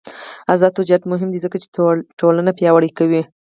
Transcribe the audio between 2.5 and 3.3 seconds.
پیاوړې کوي.